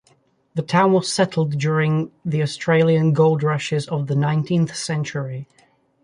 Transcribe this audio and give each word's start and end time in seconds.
The 0.55 0.63
town 0.63 0.93
was 0.93 1.13
settled 1.13 1.59
during 1.59 2.11
the 2.25 2.41
Australian 2.41 3.13
gold 3.13 3.43
rushes 3.43 3.87
of 3.87 4.07
the 4.07 4.15
nineteenth 4.15 4.75
century. 4.75 5.47